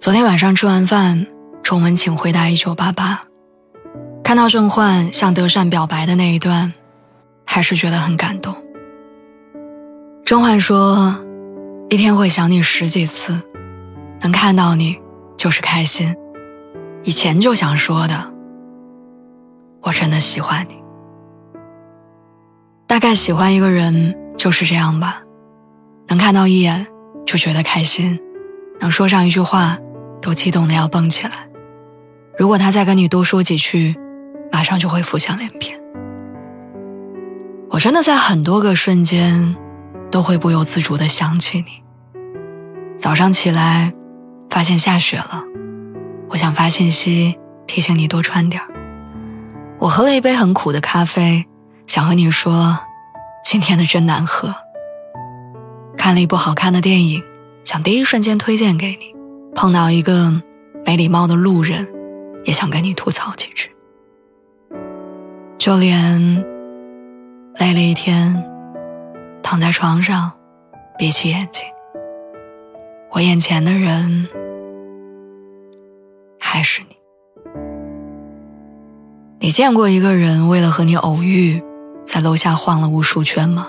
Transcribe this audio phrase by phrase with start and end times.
[0.00, 1.26] 昨天晚上吃完饭，
[1.62, 3.22] 重温《请回答一九八八》，
[4.22, 6.74] 看到郑焕向德善表白的那一段，
[7.46, 8.54] 还是觉得很感动。
[10.26, 11.16] 郑焕说
[11.88, 13.40] ：“一天会想你十几次，
[14.20, 15.00] 能看到你
[15.38, 16.14] 就是开心。
[17.04, 18.30] 以前就想说的，
[19.80, 20.74] 我真的喜欢你。
[22.86, 25.22] 大概喜欢一个人就是这样吧，
[26.08, 26.86] 能看到一眼
[27.24, 28.20] 就觉得开心，
[28.80, 29.78] 能说上一句话。”
[30.24, 31.32] 都激动的要蹦起来，
[32.38, 33.94] 如果他再跟你多说几句，
[34.50, 35.78] 马上就会浮想联翩。
[37.68, 39.54] 我真的在很多个瞬间，
[40.10, 41.84] 都会不由自主的想起你。
[42.96, 43.92] 早上起来，
[44.48, 45.44] 发现下雪了，
[46.30, 48.68] 我想发信息提醒你多穿点儿
[49.78, 51.44] 我喝了一杯很苦的咖啡，
[51.86, 52.78] 想和你说，
[53.44, 54.54] 今天的真难喝。
[55.98, 57.22] 看了一部好看的电影，
[57.62, 59.13] 想第一瞬间推荐给你。
[59.54, 60.42] 碰到一个
[60.84, 61.88] 没礼貌的路人，
[62.44, 63.70] 也想跟你吐槽几句。
[65.58, 66.44] 就连
[67.58, 68.44] 累了一天，
[69.42, 70.32] 躺在床上，
[70.98, 71.62] 闭起眼睛，
[73.12, 74.28] 我眼前的人
[76.38, 76.96] 还是你。
[79.38, 81.62] 你见过一个人为了和你偶遇，
[82.04, 83.68] 在楼下晃了无数圈吗？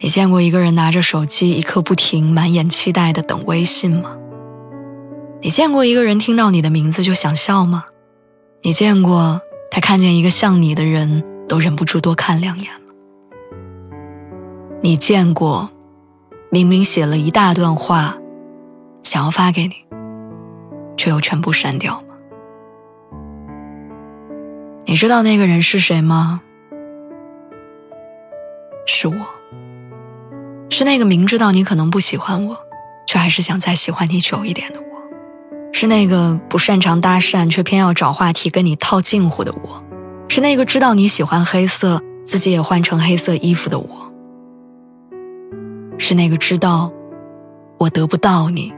[0.00, 4.12] 你见过一个人拿着手机一刻不停、满眼期待的等微信吗？
[5.40, 7.84] 你见过一个人听到你的名字就想笑吗？
[8.62, 9.40] 你见过
[9.70, 12.92] 他看见一个像你的人都忍不住多看两眼吗？
[14.82, 15.70] 你见过
[16.50, 18.18] 明明写了一大段话，
[19.04, 19.76] 想要发给你，
[20.96, 22.16] 却又全部删掉吗？
[24.86, 26.42] 你知道那个人是谁吗？
[28.86, 29.14] 是我，
[30.68, 32.58] 是那个明知道你可能不喜欢我，
[33.06, 34.88] 却还是想再喜欢你久一点的我。
[35.72, 39.84] 是那个不擅长搭讪却偏要找话题跟你套近乎的我，
[40.28, 44.12] 是那个知道你喜欢黑色，自己也换成黑色衣服的我，
[45.98, 46.90] 是那个知道
[47.78, 48.72] 我得不到你，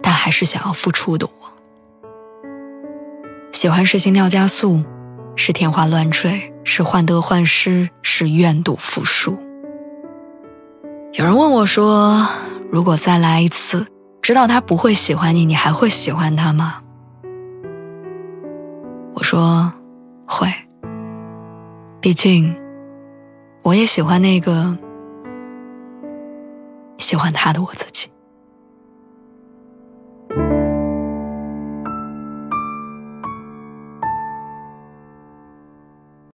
[0.00, 1.32] 但还是想要付出的我。
[3.52, 4.84] 喜欢是心跳加速，
[5.34, 9.36] 是天花乱坠，是患得患失，是愿赌服输。
[11.14, 12.24] 有人问我说
[12.70, 13.86] ：“如果再来一次？”
[14.30, 16.80] 知道他不会喜欢你，你还会喜欢他吗？
[19.14, 19.72] 我说
[20.24, 20.46] 会，
[22.00, 22.54] 毕竟
[23.62, 24.78] 我也喜欢那个
[26.98, 28.09] 喜欢他的我自己。